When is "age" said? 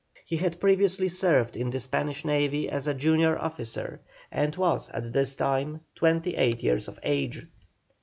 7.03-7.45